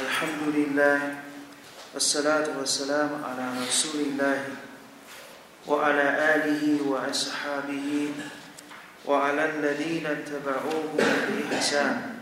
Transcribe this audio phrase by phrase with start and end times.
[0.00, 0.98] الحمد لله
[1.94, 4.40] والصلاة والسلام على رسول الله
[5.66, 8.08] وعلى آله وأصحابه
[9.06, 12.14] وعلى الذين اتبعوه بإحسان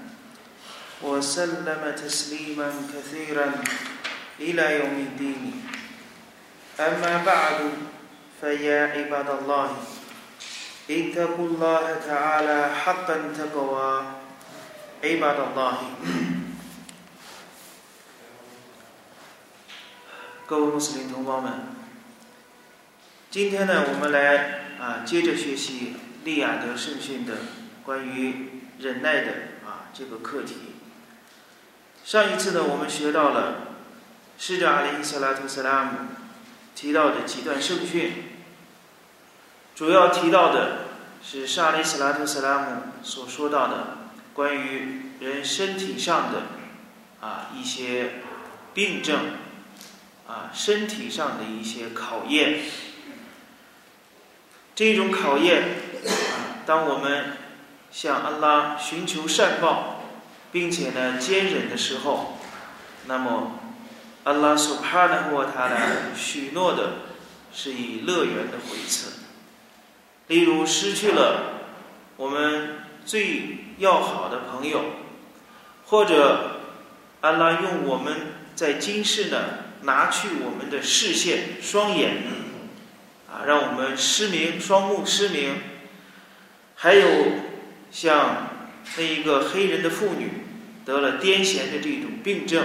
[1.03, 3.53] وسلم تسليما كثيرا
[4.41, 5.63] إلى يوم الدين
[6.81, 7.59] أما بعد
[8.41, 9.71] فيا عباد الله
[10.91, 13.93] اتقوا الله تعالى حقا تقوى
[15.05, 15.77] عباد الله
[20.49, 21.53] 各位穆斯林同胞们，
[23.31, 27.35] 今天呢，我们来啊接着学习利雅得圣训的
[27.85, 29.33] 关于忍耐的
[29.67, 30.55] 啊这个课题。
[32.03, 33.57] 上一次呢，我们学到了
[34.39, 35.91] 使者阿里·萨拉图·萨拉姆
[36.75, 38.13] 提到的几段圣训，
[39.75, 40.87] 主要提到的
[41.23, 43.99] 是沙利·斯拉图·萨拉姆所说到的
[44.33, 46.45] 关于人身体上的
[47.21, 48.23] 啊一些
[48.73, 49.19] 病症。
[50.29, 52.61] 啊，身体上的一些考验，
[54.75, 55.63] 这种考验，
[56.07, 57.39] 啊，当我们
[57.91, 60.03] 向安拉寻求善报，
[60.53, 62.37] 并且呢坚忍的时候，
[63.07, 63.59] 那么
[64.25, 66.91] 安拉所帕的或他的许诺的
[67.51, 69.21] 是以乐园的回赐。
[70.27, 71.63] 例如失去了
[72.19, 74.85] 我们最要好的朋友，
[75.87, 76.61] 或者
[77.23, 79.68] 安拉用我们在今世呢。
[79.83, 82.23] 拿去我们的视线、双眼，
[83.31, 85.55] 啊，让我们失明、双目失明。
[86.75, 87.09] 还有
[87.91, 88.49] 像
[88.97, 90.31] 那一个黑人的妇女
[90.85, 92.65] 得了癫痫的这种病症，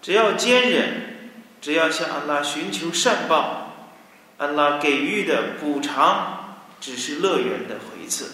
[0.00, 3.90] 只要坚忍，只要向安拉寻求善报，
[4.38, 8.30] 安拉给予的补偿只是乐园的回赐。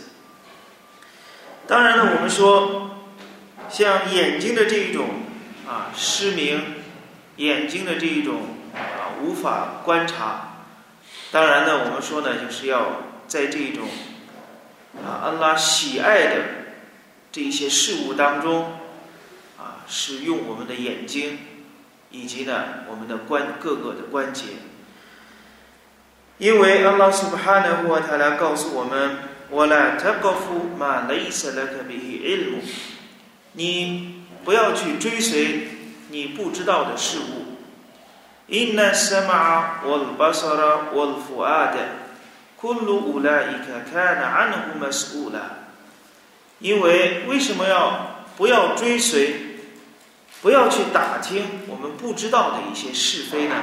[1.67, 2.99] 当然了，我们说
[3.69, 5.09] 像眼睛的这一种
[5.67, 6.78] 啊失明。
[7.39, 8.43] 眼睛的这一种
[8.75, 10.65] 啊无法观察，
[11.31, 13.89] 当然呢，我们说呢，就是要在这种
[15.05, 16.43] 啊安拉喜爱的
[17.31, 18.73] 这一些事物当中
[19.57, 21.39] 啊，使用我们的眼睛
[22.11, 24.45] 以及呢我们的关各个的关节，
[26.39, 32.59] 因为安拉苏巴哈呢或他来告诉我们，我来他告诉马雷斯勒克比伊尔姆，
[33.53, 35.78] 你不要去追随。
[36.11, 37.45] 你不知道的事物。
[38.49, 42.09] Inna sama wal basara wal fuada
[42.59, 45.69] kullu ulaika kana anhu mas'ula。
[46.59, 49.59] 因为为什么要不要追随，
[50.41, 53.55] 不要去打听我们不知道的一些是非呢？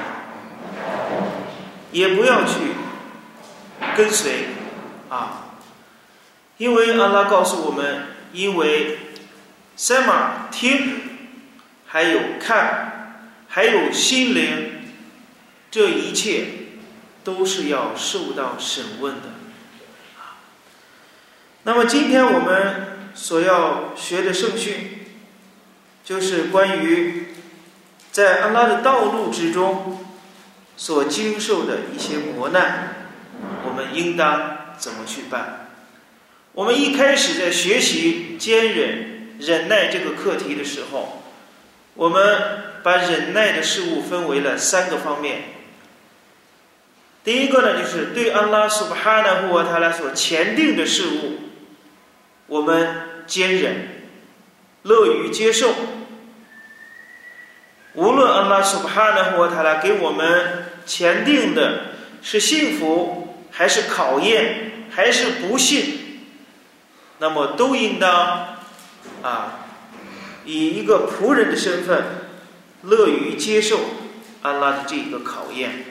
[1.90, 2.74] 也不要去
[3.96, 4.48] 跟随
[5.08, 5.48] 啊，
[6.58, 8.98] 因为阿拉告诉我们，因为
[9.76, 11.05] sama 听。
[11.96, 14.82] 还有看，还有心灵，
[15.70, 16.44] 这一切
[17.24, 19.22] 都是要受到审问的。
[21.62, 25.06] 那么今天我们所要学的圣训，
[26.04, 27.28] 就是关于
[28.12, 30.04] 在安拉的道路之中
[30.76, 33.08] 所经受的一些磨难，
[33.64, 35.70] 我们应当怎么去办？
[36.52, 41.22] 我们一开始在学习坚忍、忍耐这个课题的时候。
[41.96, 45.42] 我们把忍耐的事物分为了三个方面。
[47.24, 51.40] 第一个呢，就是对安拉苏巴哈纳或他来所前定的事物，
[52.46, 53.88] 我们坚忍，
[54.82, 55.74] 乐于接受。
[57.94, 65.98] 无论安拉苏巴哈纳或他来给我们前定的是幸福，还是考验，还是不幸，
[67.18, 68.58] 那么都应当
[69.22, 69.65] 啊。
[70.46, 72.04] 以一个仆人的身份，
[72.82, 73.80] 乐于接受
[74.42, 75.84] 安拉的这一个考验，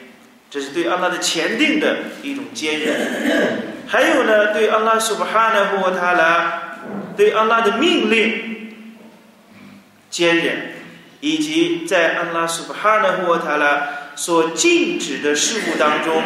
[0.50, 3.76] 这是对安拉的前定的一种坚韧。
[3.86, 6.78] 还有呢，对安拉苏巴哈纳或他拉，
[7.18, 8.74] 对安拉的命令
[10.10, 10.74] 坚忍，
[11.20, 16.24] 以及在安拉苏巴哈纳或他拉所禁止的事物当中，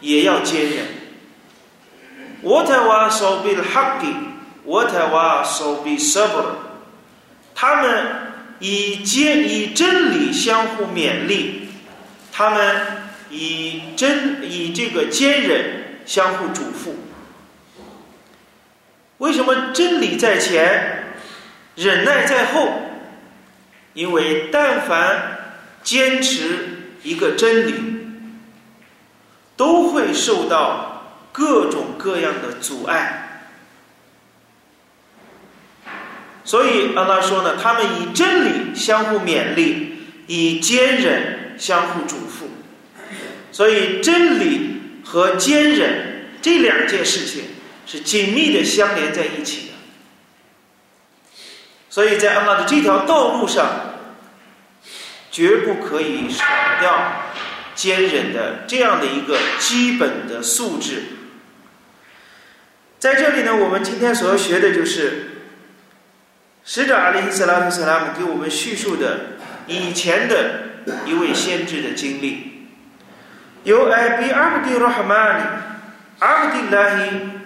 [0.00, 0.84] 也要坚忍。
[2.42, 4.14] 我台哇手比哈吉，
[4.64, 6.42] 我台哇手比萨布。
[7.54, 8.06] 他们
[8.58, 11.68] 以坚以真理相互勉励，
[12.32, 12.76] 他们
[13.30, 16.94] 以真以这个坚忍相互嘱咐。
[19.18, 21.14] 为什么真理在前，
[21.76, 22.68] 忍耐在后？
[23.94, 25.38] 因为但凡
[25.84, 27.74] 坚持一个真理，
[29.56, 33.23] 都会受到各种各样的阻碍。
[36.44, 42.44] 所以阿拉说呢，他们以真理相互勉励，以坚忍相互嘱咐。
[43.50, 47.44] 所以真理和坚忍这两件事情
[47.86, 49.72] 是紧密的相连在一起的。
[51.88, 53.94] 所以在阿拉的这条道路上，
[55.30, 56.44] 绝不可以少
[56.80, 57.22] 掉
[57.74, 61.04] 坚忍的这样的一个基本的素质。
[62.98, 65.33] 在这里呢，我们今天所要学的就是
[66.64, 70.60] 使者阿里·斯拉姆·斯拉姆给我们叙述的以前的
[71.04, 72.68] 一位先知的经历，
[73.64, 75.84] 由艾比阿卜迪罗哈曼
[76.20, 76.98] 阿卜迪拉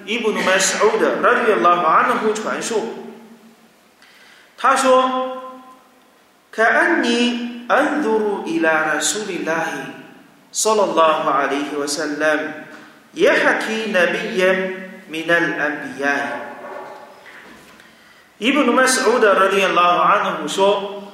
[0.06, 2.94] 伊布努麦斯欧的拉迪拉哈安努传述。
[4.56, 5.62] 他说
[6.52, 9.70] ：“看安尼安杜鲁伊拉拉苏里拉希，
[10.52, 12.40] 萨拉拉哈阿里希瓦萨拉姆，
[13.14, 16.10] 耶哈基纳比耶米纳安比亚。”
[18.38, 21.12] 伊布努麦斯欧德拉迪亚拉哈安努说：“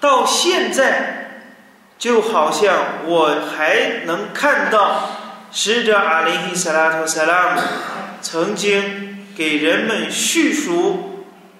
[0.00, 1.42] 到现在，
[1.98, 5.10] 就好像我还能看到
[5.52, 7.62] 使者阿里希萨拉图萨拉姆
[8.22, 11.10] 曾经给人们叙述。”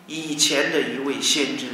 [0.07, 1.65] 以前的一位先知，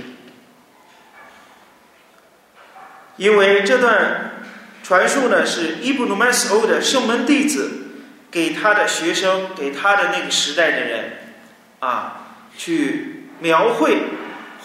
[3.16, 4.44] 因为这段
[4.84, 7.88] 传述呢，是伊布努麦斯欧的圣门弟子
[8.30, 11.18] 给他的学生，给他的那个时代的人
[11.80, 13.98] 啊，去描绘、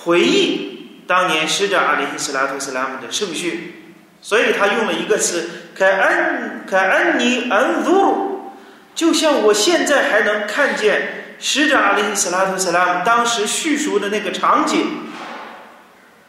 [0.04, 3.74] 回忆当年使者阿里·斯拉图斯拉姆的圣训，
[4.22, 8.52] 所以他用了一个词“凯安凯安尼安祖”，
[8.96, 11.22] 就像我现在还能看见。
[11.38, 15.10] 使者阿里·斯拉图·斯拉姆当时叙述的那个场景，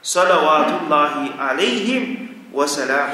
[0.02, 3.12] 萨拉瓦图拉希阿里希瓦萨拉姆，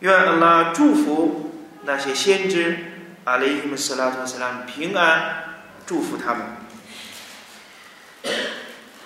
[0.00, 1.54] 愿阿拉祝福
[1.84, 2.78] 那些先知
[3.24, 5.44] 阿里希姆斯拉图·斯拉姆平安，
[5.86, 6.42] 祝福他们。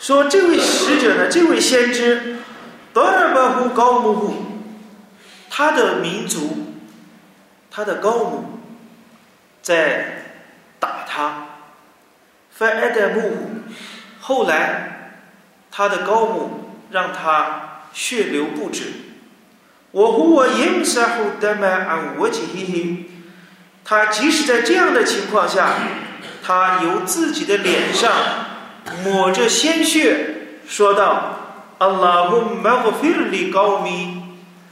[0.01, 2.39] 说这位使者呢，这位先知，
[2.93, 4.35] 多尔巴胡高木胡，
[5.49, 6.75] 他的民族，
[7.71, 8.59] 他的高母，
[9.63, 10.25] 在
[10.81, 11.47] 打他。
[12.59, 13.63] f 埃德木，
[14.21, 15.23] 后来
[15.71, 18.93] 他的高母让他血流不止。
[19.93, 23.11] 我和我因沙后德麦安沃吉嘿嘿，
[23.85, 25.75] 他即使在这样的情况下，
[26.45, 28.11] 他由自己的脸上
[29.05, 34.23] 抹着鲜血，说道：“阿拉姆麦克菲尔里高米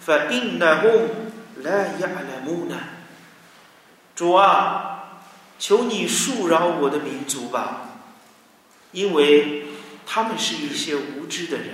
[0.07, 1.09] ，fa inna hum
[1.63, 2.79] la ya'lamuna。”
[4.17, 4.87] 主啊。
[5.63, 7.83] 求你恕饶我的民族吧，
[8.93, 9.67] 因为
[10.07, 11.67] 他们是一些无知的人。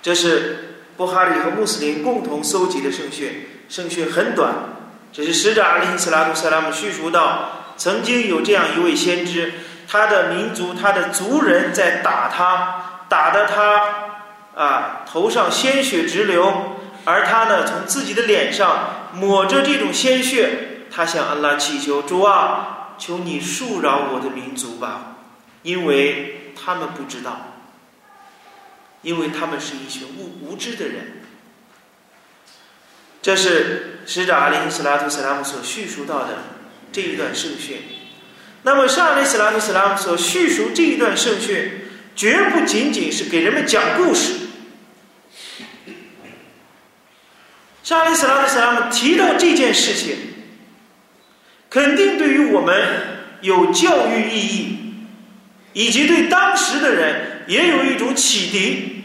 [0.00, 4.54] 这是布哈里和穆斯林共同搜集的圣训，圣训很短。
[5.12, 9.52] 这是使者阿里·斯拉图·萨拉姆叙述到，曾经有这样一位先知，
[9.88, 20.86] 他的民族、他的族人在打他，打得他啊头上鲜血直流，而他呢从自己的脸上抹着这种鲜血。
[20.90, 25.16] 他向安拉祈求：“主啊，求你恕饶我的民族吧，
[25.62, 27.38] 因为他们不知道，
[29.02, 31.22] 因为他们是一群无无知的人。”
[33.20, 36.38] 这是使者阿里·斯拉图·斯拉姆所叙述到的
[36.92, 37.82] 这一段圣训。
[38.66, 41.70] 那么，沙里·斯拉图·斯拉姆所叙述这一段圣训，
[42.16, 44.32] 绝不仅仅是给人们讲故事。
[47.84, 50.16] 沙里·斯拉图·斯拉姆提到这件事情。
[51.70, 52.74] 肯定对于我们
[53.40, 54.78] 有教育意义，
[55.72, 59.04] 以及对当时的人也有一种启迪，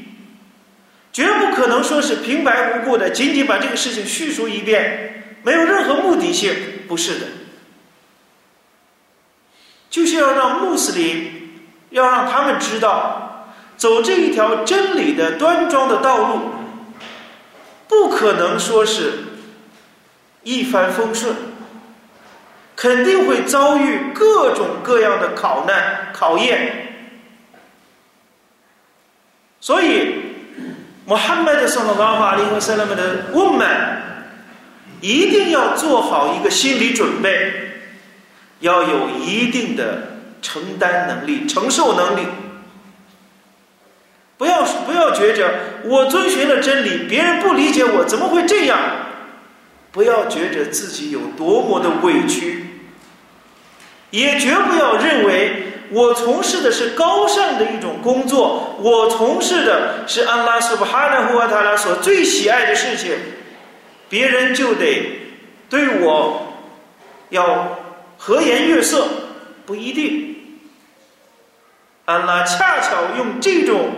[1.13, 6.51] 绝不可能说是平白无故的，仅仅把这个事情叙述一遍，没有任何目的性，
[6.87, 7.27] 不是的，
[9.91, 11.59] 就是要让穆斯林，
[11.91, 13.45] 要让他们知道，
[13.77, 16.39] 走这一条真理的端庄的道路，
[17.87, 19.11] 不可能说是
[20.41, 21.35] 一帆风顺。
[22.73, 26.95] 肯定会遭遇各种各样的考难考验，
[29.59, 30.15] 所以
[31.05, 33.67] 穆罕默德圣拉法利和塞勒姆的我们
[34.99, 37.70] 一定要做好一个心理准备，
[38.61, 42.25] 要有一定的承担能力、承受能力，
[44.37, 45.53] 不要不要觉着
[45.83, 48.79] 我遵循了真理，别人不理解我，怎么会这样？
[49.91, 52.65] 不要觉着自己有多么的委屈。
[54.09, 63.11] 也绝不要认为我从事的是高尚的一种工作，我从事的是安拉苏巴哈纳胡瓦塔拉所最喜爱的事情，
[64.07, 65.19] 别人就得
[65.69, 66.53] 对我
[67.29, 67.79] 要
[68.23, 69.07] 和颜悦色，
[69.65, 70.59] 不一定。
[72.05, 73.89] 安拉恰巧用这种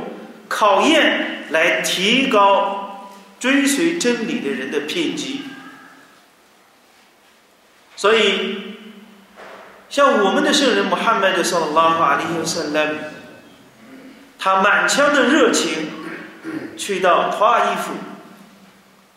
[0.48, 5.42] 考验来提高追随真理的人的品级。
[7.98, 8.78] 所以，
[9.90, 13.00] 像我们的圣人穆罕默德·萨拉拉法利尤萨拉姆，
[14.40, 15.90] 他满腔的热情
[16.78, 17.92] 去到图尔伊夫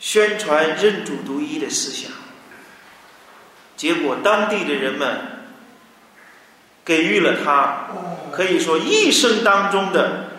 [0.01, 2.11] 宣传认主独一的思想，
[3.77, 5.21] 结果当地的人们
[6.85, 7.89] 给予了他
[8.33, 10.31] 可以说一生当中的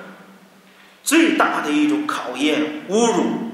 [1.04, 3.52] 最大的一种考验、侮辱。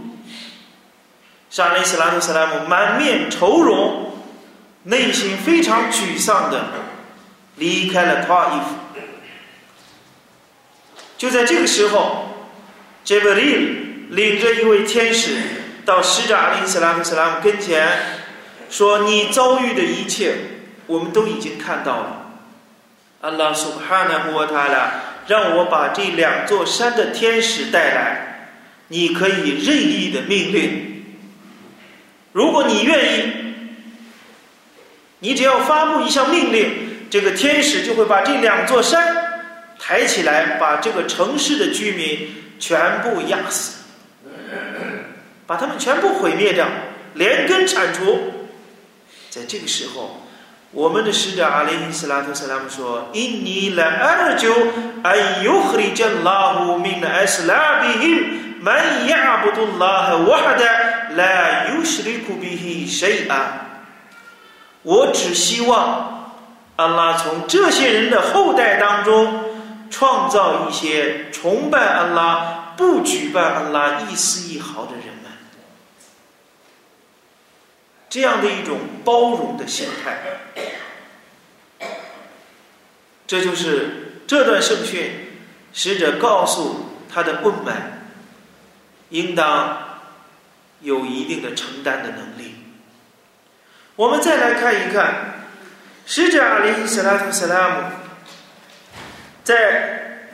[1.49, 4.11] 沙利斯拉图·斯拉姆满面愁容。
[4.85, 6.65] 内心非常沮丧的
[7.55, 8.75] 离开了塔伊夫。
[11.17, 12.25] 就在这个时候，
[13.01, 15.37] 杰布利领着一位天使
[15.85, 18.22] 到使者阿里斯拉姆斯拉姆跟前，
[18.73, 20.33] 说：“你遭遇的一切，
[20.87, 22.31] 我们都已经看到了。
[23.21, 24.93] 安拉苏哈纳穆塔拉
[25.27, 28.49] 让我把这两座山的天使带来，
[28.87, 31.05] 你可以任意的命令。
[32.31, 33.33] 如果你愿意。”
[35.19, 39.15] 你只要发布一项命令，这个天使就会把这两座山
[39.79, 42.27] 抬起来，把这个城市的居民
[42.59, 43.83] 全部压死，
[45.47, 46.67] 把他们全部毁灭掉，
[47.13, 48.42] 连根铲除。
[49.33, 50.21] 在这个时候，
[50.69, 54.53] 我们的使者阿里斯拉特·斯拉姆说：“因你来阿就
[55.01, 60.63] 哎尤赫里加拉胡明的艾斯拉比因曼亚布杜拉和瓦哈的
[61.15, 63.69] 来尤什里库比希谁啊？”
[64.83, 66.31] 我只希望，
[66.75, 69.45] 安拉从这些人的后代当中
[69.89, 75.31] 创造一些崇拜安拉、不举办安拉一丝一毫的人们，
[78.13, 80.19] 这样的一种包容的心态。
[83.25, 85.09] 这就是这段圣训，
[85.73, 87.73] 使者告诉他的问们，
[89.09, 89.99] 应当
[90.81, 92.53] 有一定的承担的能力。
[93.95, 95.47] 我们再来看一看，
[96.05, 97.83] 使者阿里·斯拉图·斯拉姆
[99.43, 100.29] 在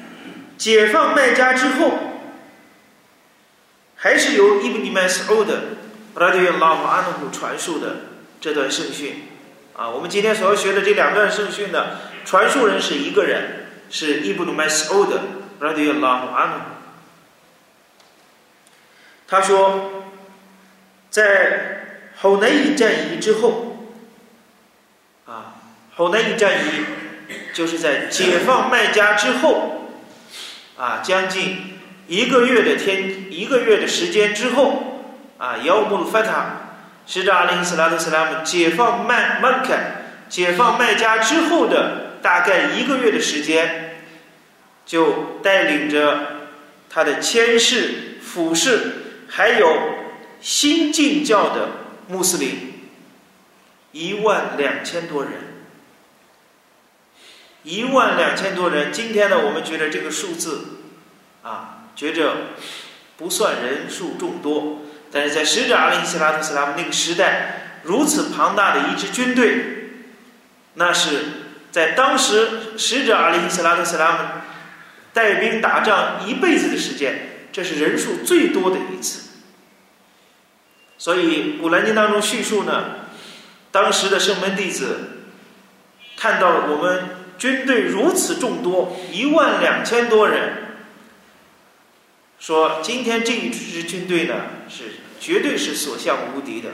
[0.57, 1.97] 解放麦加之后，
[3.95, 5.61] 还是由伊布尼曼斯欧的
[6.15, 7.97] 拉迪亚拉姆阿努传述的
[8.41, 9.27] 这段圣训。
[9.73, 15.21] 啊，我们今天所要学的这两段圣训呢传述人是一个人，是伊布努麦斯欧的
[15.59, 16.53] 拉迪亚拉姆阿努。
[19.27, 20.03] 他说，
[21.09, 21.75] 在。
[22.21, 23.87] 后南伊战役之后，
[25.25, 25.55] 啊，
[25.95, 26.83] 后南伊战役
[27.53, 29.89] 就是在解放麦加之后，
[30.75, 34.88] 啊，将近一个月的天，一个月的时间之后，
[35.39, 36.75] 啊，姚穆鲁法塔，
[37.07, 39.73] 使者阿林斯拉特斯拉姆解放麦麦克，
[40.29, 44.01] 解放麦加之后的大概一个月的时间，
[44.85, 46.19] 就带领着
[46.89, 49.75] 他的千士、俯视，还有
[50.39, 51.69] 新进教的。
[52.11, 52.89] 穆斯林
[53.91, 55.33] 一万两千多人，
[57.61, 58.91] 一万两千多人。
[58.91, 60.79] 今天呢，我们觉得这个数字
[61.43, 62.35] 啊，觉着
[63.15, 64.79] 不算人数众多，
[65.11, 69.91] 但是在使者阿里·希拉特·斯拉姆那个时代，如此庞大的一支军队，
[70.75, 71.19] 那是
[71.71, 74.17] 在当时使者阿里·希拉特·斯拉姆
[75.13, 79.29] 带兵打仗一辈子的时间，这是人数最多的一次。
[80.97, 83.07] 所以《古兰经》当中叙述呢，
[83.71, 85.25] 当时的圣门弟子
[86.17, 87.05] 看到了我们
[87.37, 90.68] 军队如此众多，一万两千多人，
[92.39, 94.35] 说今天这一支军队呢
[94.67, 96.69] 是绝对是所向无敌的。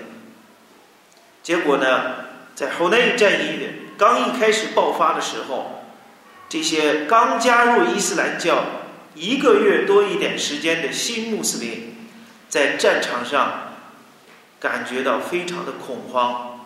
[1.43, 2.15] 结果呢，
[2.55, 3.65] 在后内战役的
[3.97, 5.83] 刚一开始爆发的时候，
[6.47, 8.65] 这些刚加入伊斯兰教
[9.13, 12.07] 一个月多一点时间的新穆斯林，
[12.49, 13.61] 在战场上。
[14.57, 16.65] 感觉到非常的恐慌，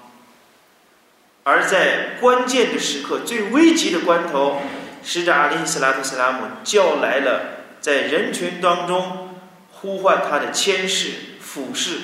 [1.44, 4.62] 而在关键的时刻、最危急的关头，
[5.04, 7.59] 使者阿里·斯拉特·斯拉姆叫来了
[7.90, 9.30] 在人群当中
[9.72, 11.10] 呼唤他的千士、
[11.42, 11.98] 俯视，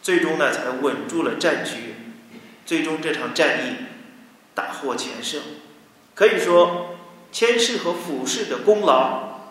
[0.00, 1.94] 最终呢才稳住了战局，
[2.64, 3.76] 最终这场战役
[4.54, 5.42] 大获全胜。
[6.14, 6.96] 可以说，
[7.30, 9.50] 千士和俯视的功劳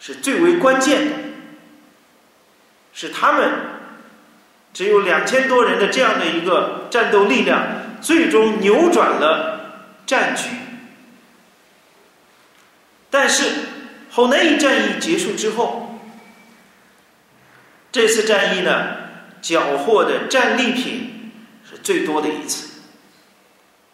[0.00, 1.14] 是最为关键的，
[2.92, 3.52] 是他们。
[4.74, 7.66] 只有两千多人的这样的一个战斗力量，
[8.00, 10.48] 最终扭转了战局。
[13.10, 13.44] 但是，
[14.18, 16.00] 后那一战役结束之后，
[17.92, 18.96] 这次战役呢，
[19.40, 21.30] 缴获的战利品
[21.64, 22.80] 是最多的一次，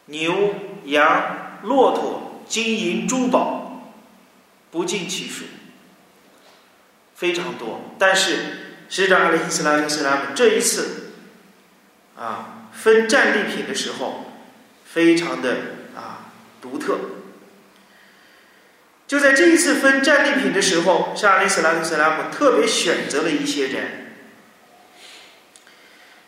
[0.06, 0.54] 牛、
[0.86, 3.92] 羊、骆驼金银珠宝
[4.70, 5.44] 不计其数，
[7.14, 7.94] 非常多。
[7.98, 11.12] 但是使者阿里·斯拉特·斯拉姆这一次
[12.16, 14.24] 啊分战利品的时候，
[14.86, 15.56] 非常的
[15.94, 16.98] 啊独特。
[19.06, 24.14] 就在这一次分战利品的时候，沙利斯拉特斯拉姆特别选择了一些人，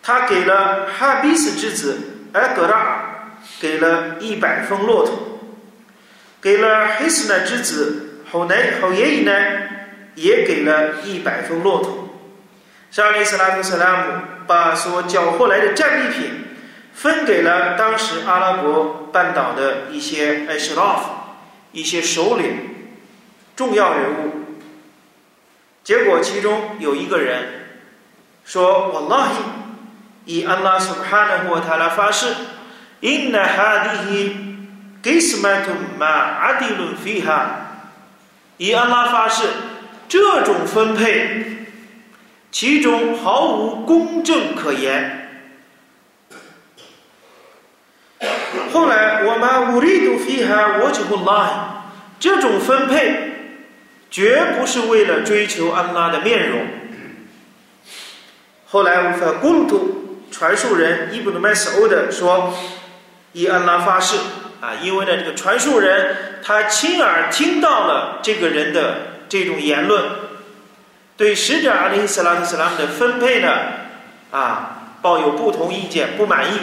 [0.02, 1.98] 他给了哈比斯之子
[2.34, 5.40] 埃格拉给了一百峰骆驼，
[6.40, 9.32] 给了黑斯纳之子侯奈后爷爷呢，
[10.14, 12.10] 也给了一百峰骆驼。
[12.90, 16.44] 沙利斯拉特斯拉姆把所缴获来的战利品
[16.92, 21.15] 分给了当时阿拉伯半岛的一些艾什拉夫。
[21.76, 22.56] 一些首领、
[23.54, 24.32] 重要人物，
[25.84, 27.66] 结果其中有一个人
[28.46, 29.34] 说：“我拉希
[30.24, 32.28] 以安拉苏哈纳和他来发誓，
[33.00, 34.36] 因那哈迪希
[35.02, 37.90] 给斯麦图马阿迪伦菲哈，
[38.56, 39.46] 以安拉发誓，
[40.08, 41.66] 这种分配
[42.50, 45.24] 其中毫无公正可言。”
[48.76, 51.84] 后来我们无力度飞哈，我就不拉。
[52.20, 53.54] 这种分配
[54.10, 56.60] 绝不是为了追求安拉的面容。
[58.66, 62.52] 后来无法公土传述人伊布努麦斯欧的说
[63.32, 64.18] ：“以安拉发誓
[64.60, 64.74] 啊！
[64.82, 70.04] 因为呢，这个传述人他亲耳听到了这个人的这种言论，
[71.16, 73.48] 对使者阿里·斯拉特·斯拉姆的分配呢
[74.30, 76.58] 啊抱有不同意见，不满意。”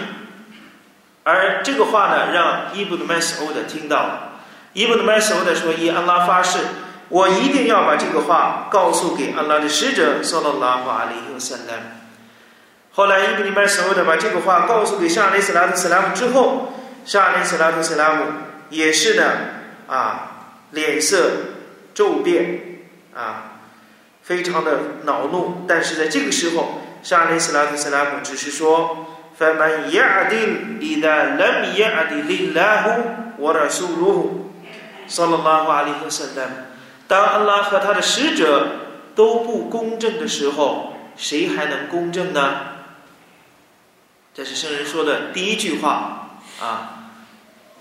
[1.23, 4.29] 而这个话呢，让伊布的麦斯欧德听到了。
[4.73, 6.59] 伊布的麦斯欧德说：“以安拉发誓，
[7.07, 11.83] 我一定要把这个话告诉给安拉的使者，说了拉法阿里和塞拉姆。”
[12.91, 16.73] 后来伊布的麦斯欧德把这个话告诉给沙利斯拉特·斯拉姆之后，
[17.05, 18.25] 沙利斯拉特·斯拉姆
[18.69, 19.23] 也是呢
[19.87, 20.31] 啊，
[20.71, 21.31] 脸色
[21.93, 22.81] 骤变
[23.15, 23.61] 啊，
[24.23, 25.65] 非常的恼怒。
[25.67, 29.07] 但是在这个时候，沙利斯拉特·斯拉姆只是说。
[29.38, 32.82] فمن يعدل إذا لم يعدل الله
[33.38, 34.18] ورسوله
[35.08, 36.50] صلى الله عليه وسلم
[37.06, 38.66] 当安拉和他的使者
[39.14, 42.56] 都不公正的时候，谁还能公正呢？
[44.34, 46.94] 这是圣人说的第一句话啊！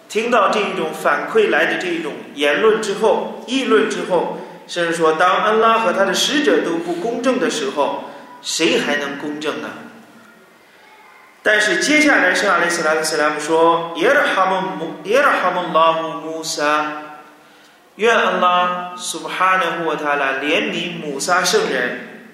[0.10, 8.06] 听到这一种反馈来的这一种言论之后、议论之后，圣人说：当安拉和他的使者都不公正的时候，
[8.42, 9.70] 谁还能公正呢？
[11.45, 16.93] 但是接下来是阿里斯拉克斯拉姆说：“耶尔哈姆姆耶尔哈姆拉姆穆萨，
[17.97, 22.29] 愿安拉苏哈纳沃塔拉怜悯穆萨圣人，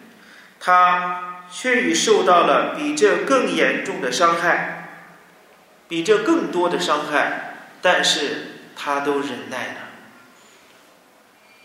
[0.61, 4.91] 他却已受到了比这更严重的伤害，
[5.89, 9.75] 比这更多的伤害，但是他都忍耐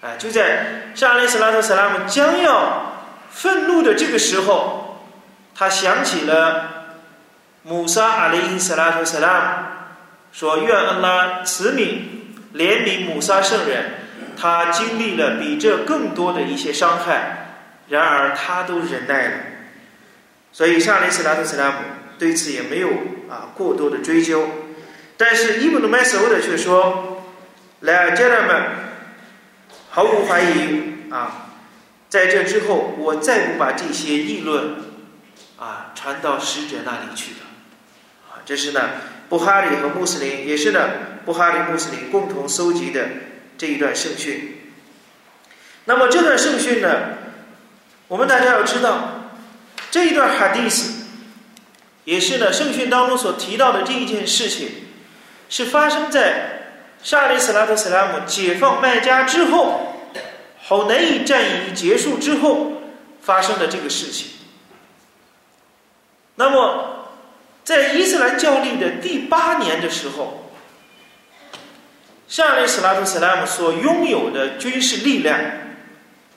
[0.01, 0.08] 了。
[0.10, 5.03] 啊，就在沙利斯拉特斯拉姆将要愤怒的这个时候，
[5.53, 6.69] 他想起了。”
[7.63, 9.65] 穆萨阿里因斯拉图斯拉姆
[10.34, 11.99] 说：“愿安拉慈悯
[12.54, 13.86] 怜悯穆萨圣人，
[14.36, 19.34] 他经历了比这更多的一些伤害，然而他都忍耐了。
[20.52, 21.76] 所以，沙利斯拉图斯拉姆
[22.19, 22.89] 对此也没有
[23.30, 24.45] 啊过多的追究。
[25.15, 27.23] 但是伊布努麦索的却说
[27.80, 28.62] ：‘来，家人们，
[29.89, 31.47] 毫无怀疑啊，
[32.10, 34.76] 在这之后，我再不把这些议论
[35.58, 37.38] 啊传到使者那里去了。’”
[38.45, 38.82] 这是呢，
[39.29, 40.89] 布哈里和穆斯林也是呢，
[41.25, 43.08] 布哈里穆斯林共同搜集的
[43.58, 44.71] 这一段圣训。
[45.86, 46.89] 那么这段圣训呢，
[48.10, 49.32] 我们大家要知道，
[49.89, 51.06] 这一段哈迪斯
[52.03, 54.69] 也是呢圣训当中所提到的这一件事情，
[55.47, 59.95] 是发生在沙利斯拉特·斯拉姆解放麦加之后，
[60.62, 62.82] 好难以战役结束之后
[63.21, 64.27] 发生的这个事情。
[66.36, 66.89] 那么。
[67.63, 70.52] 在伊斯兰教历的第八年的时候，
[72.28, 75.39] 夏利斯拉图斯拉姆所拥有的军事力量，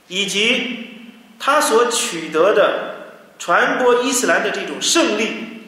[0.07, 2.95] 以及他所取得的
[3.41, 5.65] 传播伊斯兰的这种胜利，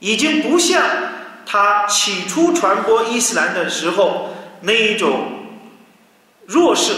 [0.00, 0.82] 已经不像
[1.46, 5.46] 他起初传播伊斯兰的时候那一种
[6.46, 6.92] 弱势。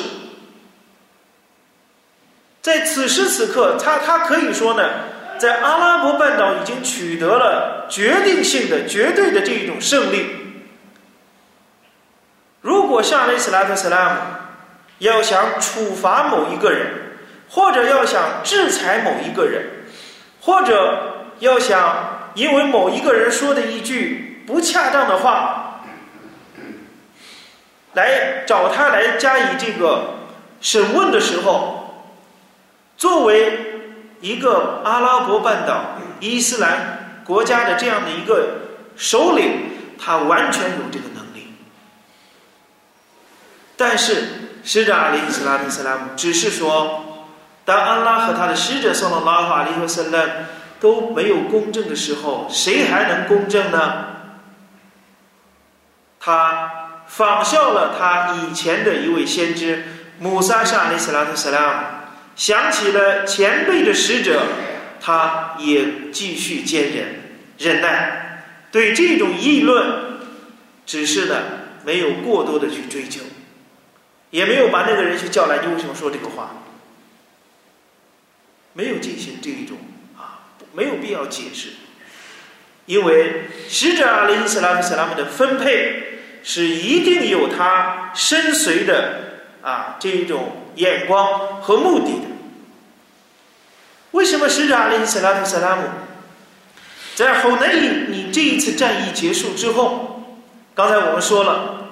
[2.63, 5.18] 在此时此刻，他他可以说呢。
[5.39, 10.27] 在阿拉伯半岛已经取得了决定性的、绝对的这一种胜利。
[12.61, 14.21] 如果夏雷斯拉特·斯拉姆
[14.99, 16.89] 要想处罚某一个人，
[17.49, 19.65] 或者要想制裁某一个人，
[20.41, 25.83] 或者要想因为某一个人说的一句不恰当的话
[27.95, 30.15] 来找他来加以这个
[30.61, 32.05] 审问的时候，
[32.97, 33.68] 作为
[34.21, 38.49] 一个阿拉伯半岛伊斯兰国家的这样的一个
[38.97, 41.55] 首领，他完全有这个能力。
[43.77, 44.25] 但是
[44.65, 47.27] 使者阿里·斯拉特·斯拉姆只是说，
[47.65, 50.47] 当安拉和他的使者送了拉法利和塞勒
[50.81, 54.05] 都没有公正的时候，谁还能公正呢？
[56.21, 56.85] 他。
[57.09, 59.83] 仿效了他以前的一位先知
[60.19, 61.75] 穆萨沙里斯拉特斯拉姆，
[62.39, 64.41] 想起了前辈的使者，
[65.01, 67.21] 他也继续坚忍
[67.59, 69.85] 忍耐，对这种议论，
[70.87, 71.35] 只是呢
[71.85, 73.21] 没有过多的去追究，
[74.31, 76.63] 也没有把那个人去叫来，你为什么说这个话？
[78.73, 79.77] 没有进行这一种
[80.17, 81.71] 啊，没有必要解释，
[82.87, 86.05] 因为使者阿里斯拉特斯拉姆的分配。
[86.41, 92.13] 是一定有他深邃的啊这种眼光和目的。
[94.13, 95.83] 为什么使者阿里·斯拉特·萨拉姆
[97.15, 100.41] 在后内伊你这一次战役结束之后，
[100.75, 101.89] 刚才我们说了，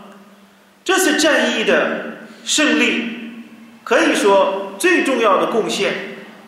[0.84, 3.44] 这次战役的胜利
[3.84, 5.92] 可以说最重要的贡献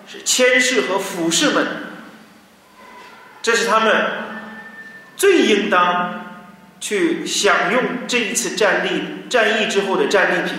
[0.06, 1.66] 是谦士和俯士们，
[3.42, 4.06] 这是他们
[5.16, 6.24] 最应当。
[6.80, 10.54] 去享用这一次战利战役之后的战利品，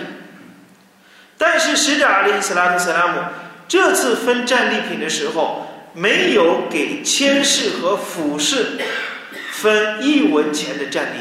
[1.38, 3.20] 但是使者阿里·斯拉特·萨拉姆
[3.70, 8.80] 这次分战利品的时候，没有给谦士和俯士
[9.52, 11.18] 分一文钱的战利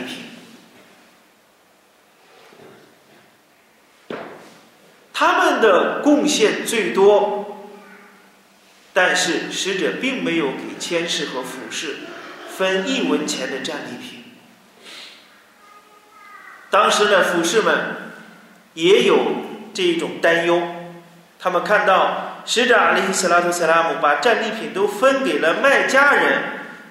[4.07, 4.17] 品，
[5.13, 7.69] 他们的贡献最多，
[8.93, 11.97] 但是使者并没有给谦士和俯士
[12.57, 14.23] 分一文钱的战利品。
[16.71, 18.12] 当时呢，俯士们
[18.73, 19.19] 也有
[19.71, 20.78] 这种担忧。
[21.41, 26.43] 他们看到使者阿里·斯拉图·斯拉姆把战利品都分给了麦加人，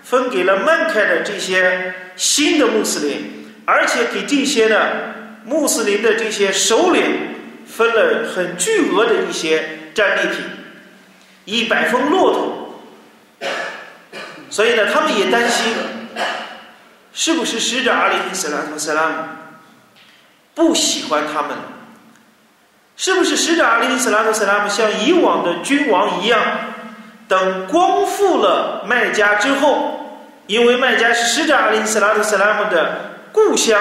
[0.02, 4.78] 分给了曼开的这些新的穆斯林，而且给这些呢
[5.44, 7.04] 穆斯林的这些首领
[7.66, 10.46] 分了很巨额的一些战利品，
[11.44, 12.80] 一百峰骆驼。
[14.48, 15.74] 所以呢，他们也担心，
[17.12, 19.14] 是不是使者阿里·斯拉图·斯拉姆？
[20.54, 21.50] 不喜欢他们，
[22.98, 26.42] 是不是使者阿里·斯拉特·斯拉姆像以往的君王一样，
[27.28, 33.80] 等光复了麦加之后，因为麦加是使者阿里·斯拉特·斯拉姆的故乡，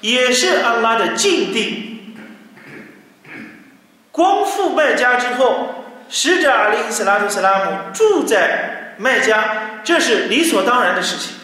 [0.00, 2.14] 也是安拉的禁地。
[4.12, 11.34] 光复麦加之后，使者阿里·斯拉特·斯拉姆住在麦加，这是理所当然的事情。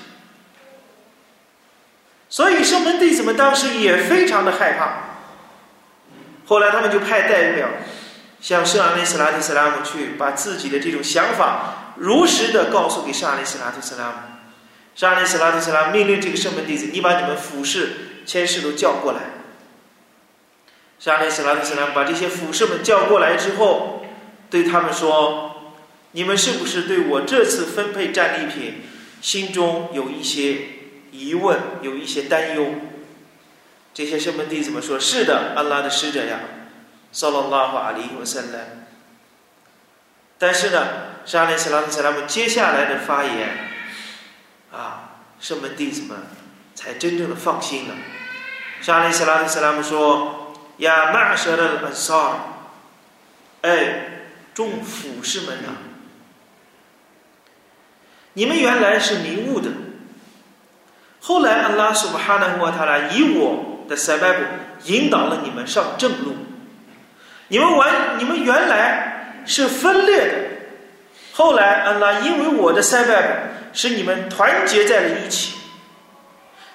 [2.28, 5.15] 所以，圣门弟子们当时也非常的害怕。
[6.46, 7.68] 后来，他们就派代表
[8.40, 14.14] 向圣阿里斯拉提·斯拉姆去，把自己的这种想法如实的告诉给圣阿里斯拉提·斯拉姆。
[14.94, 19.20] 圣阿里斯拉提·斯拉姆命令这个圣门弟子：“你把你们俯视、谦士都叫过来。”
[20.98, 24.06] 圣阿里斯拉提·斯拉姆把这些俯视们叫过来之后，
[24.48, 25.74] 对他们说
[26.12, 28.82] ：“你们是不是对我这次分配战利品
[29.20, 30.58] 心中有一些？”
[31.12, 32.66] 疑问有一些担忧，
[33.96, 36.40] 这些圣门弟子们说：“是的，安拉的使者呀，
[37.12, 38.58] 萨拉拉法里和塞勒。”
[40.36, 40.86] 但是呢，
[41.24, 43.70] 沙利斯拉特塞拉姆接下来的发言，
[44.70, 46.18] 啊，圣门弟子们
[46.74, 47.94] 才真正的放心了。
[48.82, 52.34] 沙利斯拉特塞拉姆说：“呀，马舍的安萨尔，
[53.62, 55.70] 哎，众俯士们呐，
[58.34, 59.70] 你们原来是迷雾的。”
[61.22, 64.44] 后来，安拉苏巴哈纳沃塔拉以我的塞拜布
[64.84, 66.36] 引导了你们上正路。
[67.48, 70.34] 你们完，你们原来是分裂的。
[71.32, 73.28] 后来，安拉因为我的塞拜布
[73.72, 75.56] 使你们团结在了一起。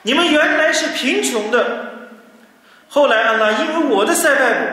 [0.03, 2.09] 你们原来是贫穷的。
[2.87, 4.65] 后来，安拉因为我的塞拜布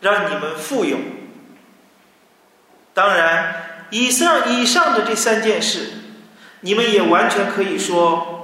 [0.00, 0.96] 让你们富有。
[2.92, 3.54] 当然，
[3.90, 5.90] 以上以上的这三件事，
[6.60, 8.36] 你们也完全可以说。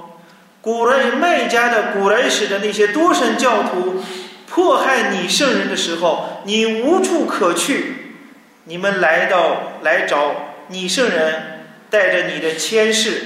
[0.67, 4.03] 古人麦家的古人史的那些多神教徒
[4.49, 8.17] 迫害你圣人的时候，你无处可去，
[8.65, 10.35] 你们来到来找
[10.67, 13.23] 你圣人，带着你的谦士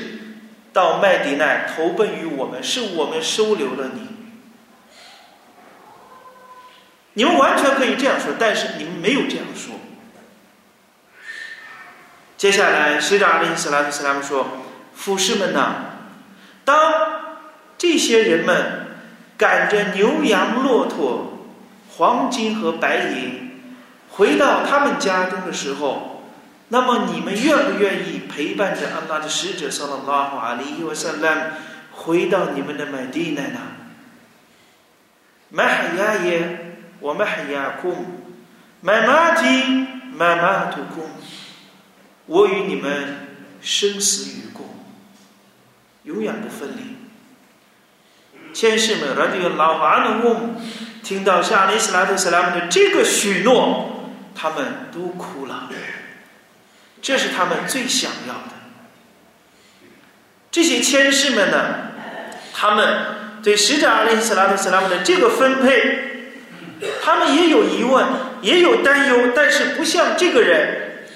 [0.74, 4.02] 到麦迪奈投奔于我们，是我们收留了你。
[7.14, 9.76] 你们完全可以这样说，但是你们没有这样说。
[12.36, 14.46] 接下来，使者阿里斯拉特斯拉姆说
[14.92, 15.76] ：“俯士们呐，
[16.66, 17.18] 当。”
[17.80, 18.88] 这些人们
[19.38, 21.48] 赶着牛羊骆驼、
[21.96, 23.72] 黄金和白银
[24.10, 26.24] 回到他们家中的时候，
[26.68, 31.52] 那么你们愿不愿意陪伴着安拉的使者（萨拉拉哈阿里伊瓦萨拉）
[31.90, 33.60] 回到你们的麦地那呢？
[35.48, 38.04] 麦哈亚耶，我们海亚空，
[38.82, 41.08] 麦马提，麦马图空，
[42.26, 44.66] 我与你们生死与共，
[46.02, 46.99] 永远不分离。
[48.52, 50.56] 天使们，拉迪老阿努翁，
[51.02, 55.68] 听到夏利斯拉特斯拉姆的这个许诺，他们都哭了。
[57.02, 58.52] 这是他们最想要的。
[60.50, 61.58] 这些天使们呢，
[62.52, 62.98] 他们
[63.42, 66.36] 对使者阿利斯拉特斯拉姆的这个分配，
[67.02, 68.04] 他们也有疑问，
[68.42, 71.06] 也有担忧，但是不像这个人。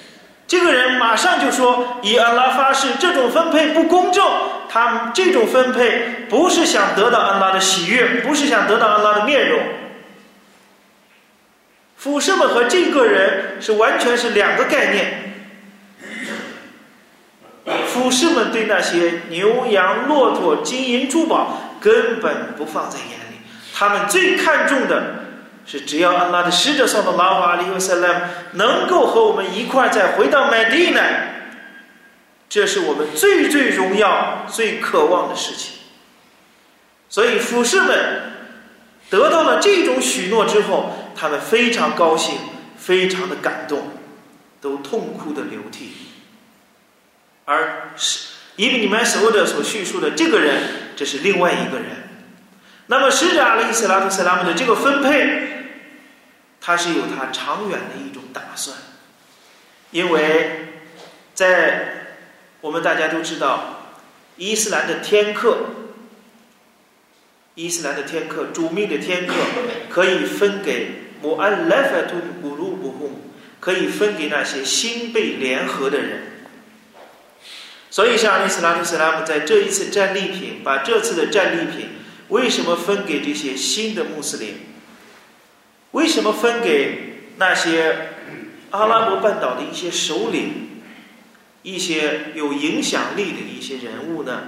[0.47, 4.25] 这个人马上就说：“以安拉发誓，这种分配不公正。
[4.69, 9.61] 他们这种分配不是想得到安拉的喜悦，不是想得到安拉的面容。
[11.97, 15.35] 俯视们和这个人是完全是两个概念。
[17.87, 23.39] 俯视们对那些牛羊骆驼、金银珠宝根本不放在眼里，
[23.75, 25.25] 他们最看重的。”
[25.67, 28.21] 是只要安拉的使者（上到拉法里和塞拉姆）
[28.53, 31.01] 能够和我们一块再回到麦地呢，
[32.55, 35.73] 这是我们最最荣耀、最渴望的事情。
[37.09, 38.31] 所以，俯视们
[39.11, 42.39] 得到了这种许诺之后，他们非常高兴，
[42.77, 43.89] 非常的感动，
[44.61, 45.95] 都痛哭的流涕。
[47.45, 50.63] 而是以你们所者所叙述的这个人，
[50.95, 51.87] 这是另外一个人。
[52.87, 55.41] 那么，使者阿里·斯拉特·塞拉姆的这个分配。
[56.61, 58.79] 他是有他长远的一种打算，
[59.91, 60.69] 因为
[61.35, 61.94] 在
[62.65, 63.93] 我们大家都知道，
[64.39, 65.59] 伊斯兰的天课，
[67.57, 69.35] 伊斯兰的天课，主命的天课，
[69.91, 73.21] 可以分给穆安莱法图古鲁布洪，
[73.61, 76.23] 可以分给那些新被联合的人。
[77.91, 81.91] 所以，像伊斯兰的斯拉姆在这一次战利品，把这次的战利品
[82.29, 84.55] 为什么分给这些新的穆斯林？
[85.91, 88.09] 为什么分给那些
[88.71, 90.74] 阿拉伯半岛的一些首领、
[91.65, 94.43] 一些有影响力的一些人物呢？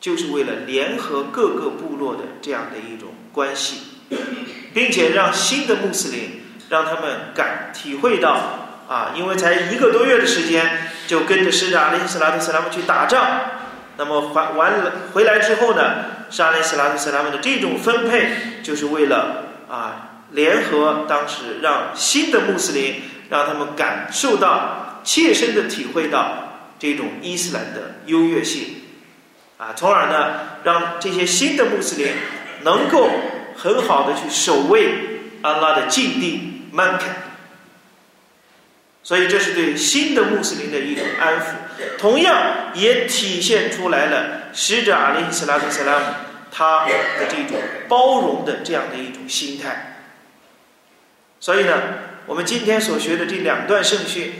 [0.00, 3.76] 就是为了联合各个部落的这样的一种关系，
[4.74, 8.32] 并且让新的穆斯林让他们感体会到
[8.88, 13.24] 啊，因为才一个多月的时间就跟着使者阿里斯拉特斯拉姆去打仗，
[13.96, 20.08] 那么还完了回来之后呢，沙利斯拉特斯拉姆的这种分配就是为了啊。
[20.32, 28.82] 联合当时让新的穆斯林，让他们感受到切身的体会到这种伊斯兰的优越性，
[29.58, 32.12] 啊，从而呢让这些新的穆斯林
[32.62, 33.08] 能够
[33.56, 34.94] 很好的去守卫
[35.42, 37.08] 安拉的禁地曼坎，
[39.02, 41.44] 所以这是对新的穆斯林的一种安抚，
[41.98, 46.04] 同样也体现出来了使者阿里斯拉特斯拉姆
[46.50, 46.92] 他的
[47.28, 50.04] 这种包容的这样的一种心态。
[51.40, 51.82] 所以呢，
[52.26, 54.32] 我们今天所学的这两段圣训，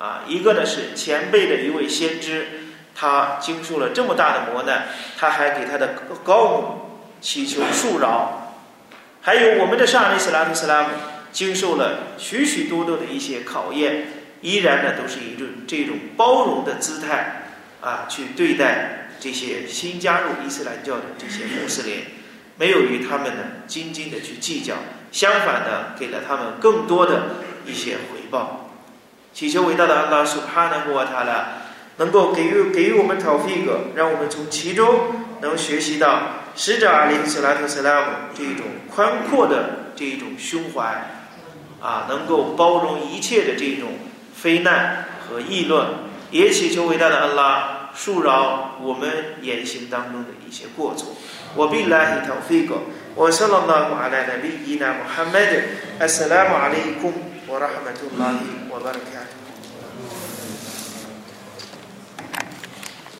[0.00, 2.46] 啊，一个呢是前辈的一位先知，
[2.94, 4.86] 他经受了这么大的磨难，
[5.18, 8.56] 他还给他的高母祈求恕饶；
[9.20, 10.88] 还有我们的上利斯拉特斯拉姆
[11.30, 14.06] 经受了许许多多的一些考验，
[14.40, 17.42] 依然呢都是一种这种包容的姿态
[17.82, 21.96] 啊去对待这些新加入伊斯兰教的这些穆斯林，
[22.56, 24.76] 没有与他们呢斤斤的去计较。
[25.12, 27.36] 相反的，给了他们更多的
[27.66, 28.59] 一些回报。
[29.39, 31.47] 祈求伟大的安拉苏哈纳穆塔拉
[31.97, 36.21] 能够给予给予我们陶菲格，让我们从其中能学习到
[36.55, 40.83] 使者阿里斯拉特斯拉姆这一种宽阔的这一种胸怀，
[41.81, 43.89] 啊，能够包容一切的这种
[44.33, 45.87] 非难和议论。
[46.31, 51.15] 也祈求伟大的安拉恕饶我们言行当中的一些过错。
[51.55, 52.81] 我必来一条飞狗。
[53.15, 55.51] وصلى الله على نبينا محمد
[56.01, 57.13] السلام عليكم
[57.47, 58.37] ورحمة الله
[58.67, 59.28] وبركاته